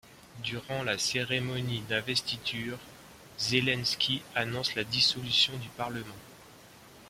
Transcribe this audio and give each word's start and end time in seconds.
Durant 0.41 0.81
la 0.83 0.97
cérémonie 0.97 1.81
d'investiture, 1.87 2.79
Zelensky 3.37 4.23
annonce 4.33 4.73
la 4.73 4.83
dissolution 4.83 5.55
du 5.57 5.67
Parlement. 5.77 6.15